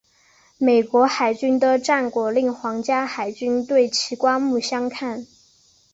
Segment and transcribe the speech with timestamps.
[0.57, 5.27] 美国海军的战果令皇家海军对其刮目相看。